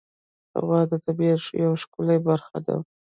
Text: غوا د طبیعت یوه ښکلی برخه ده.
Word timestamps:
غوا 0.63 0.81
د 0.91 0.93
طبیعت 1.05 1.41
یوه 1.63 1.77
ښکلی 1.83 2.17
برخه 2.27 2.57
ده. 2.65 2.75